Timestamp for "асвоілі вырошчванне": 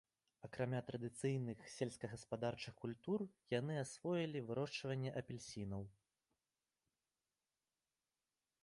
3.83-5.15